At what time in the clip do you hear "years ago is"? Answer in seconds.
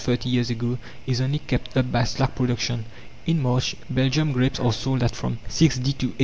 0.29-1.21